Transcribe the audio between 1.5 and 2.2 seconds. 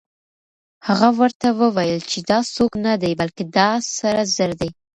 وویل چې